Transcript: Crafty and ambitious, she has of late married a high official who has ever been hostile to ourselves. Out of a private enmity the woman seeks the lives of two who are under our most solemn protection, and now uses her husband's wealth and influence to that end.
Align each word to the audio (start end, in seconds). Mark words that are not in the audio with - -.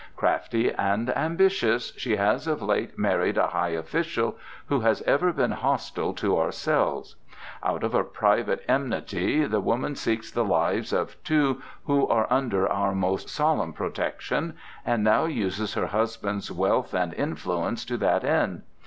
Crafty 0.15 0.73
and 0.73 1.15
ambitious, 1.15 1.93
she 1.95 2.15
has 2.15 2.47
of 2.47 2.63
late 2.63 2.97
married 2.97 3.37
a 3.37 3.49
high 3.49 3.69
official 3.69 4.35
who 4.65 4.79
has 4.79 5.03
ever 5.03 5.31
been 5.31 5.51
hostile 5.51 6.13
to 6.13 6.39
ourselves. 6.39 7.17
Out 7.61 7.83
of 7.83 7.93
a 7.93 8.03
private 8.03 8.63
enmity 8.67 9.45
the 9.45 9.59
woman 9.59 9.95
seeks 9.95 10.31
the 10.31 10.43
lives 10.43 10.91
of 10.91 11.23
two 11.23 11.61
who 11.83 12.07
are 12.07 12.25
under 12.31 12.67
our 12.67 12.95
most 12.95 13.29
solemn 13.29 13.73
protection, 13.73 14.55
and 14.83 15.03
now 15.03 15.25
uses 15.25 15.75
her 15.75 15.85
husband's 15.85 16.51
wealth 16.51 16.95
and 16.95 17.13
influence 17.13 17.85
to 17.85 17.95
that 17.97 18.23
end. 18.23 18.63